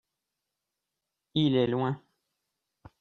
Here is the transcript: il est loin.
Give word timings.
il 1.35 1.55
est 1.55 1.67
loin. 1.67 2.01